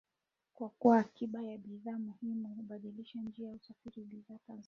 [0.59, 4.59] Wa kuwa na akiba ya bidhaa muhimu na kubadilisha njia ya usafirishaji bidhaa kupitia Tanzania.